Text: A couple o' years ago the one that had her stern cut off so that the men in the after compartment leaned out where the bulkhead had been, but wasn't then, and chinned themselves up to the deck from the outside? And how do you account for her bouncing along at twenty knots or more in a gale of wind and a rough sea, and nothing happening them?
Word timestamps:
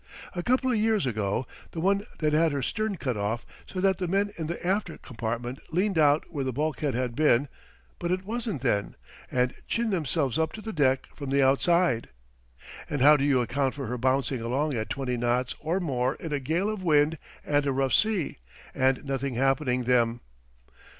A 0.35 0.41
couple 0.41 0.71
o' 0.71 0.73
years 0.73 1.05
ago 1.05 1.45
the 1.73 1.79
one 1.79 2.07
that 2.17 2.33
had 2.33 2.53
her 2.53 2.63
stern 2.63 2.97
cut 2.97 3.15
off 3.17 3.45
so 3.67 3.79
that 3.81 3.99
the 3.99 4.07
men 4.07 4.31
in 4.35 4.47
the 4.47 4.65
after 4.65 4.97
compartment 4.97 5.59
leaned 5.71 5.99
out 5.99 6.25
where 6.31 6.43
the 6.43 6.51
bulkhead 6.51 6.95
had 6.95 7.15
been, 7.15 7.47
but 7.99 8.25
wasn't 8.25 8.63
then, 8.63 8.95
and 9.29 9.53
chinned 9.67 9.93
themselves 9.93 10.39
up 10.39 10.53
to 10.53 10.61
the 10.61 10.73
deck 10.73 11.07
from 11.15 11.29
the 11.29 11.43
outside? 11.43 12.09
And 12.89 13.01
how 13.01 13.15
do 13.15 13.23
you 13.23 13.41
account 13.41 13.75
for 13.75 13.85
her 13.85 13.97
bouncing 13.99 14.41
along 14.41 14.73
at 14.73 14.89
twenty 14.89 15.17
knots 15.17 15.53
or 15.59 15.79
more 15.79 16.15
in 16.15 16.33
a 16.33 16.39
gale 16.39 16.71
of 16.71 16.81
wind 16.81 17.19
and 17.45 17.63
a 17.67 17.71
rough 17.71 17.93
sea, 17.93 18.37
and 18.73 19.05
nothing 19.05 19.35
happening 19.35 19.83
them? 19.83 20.21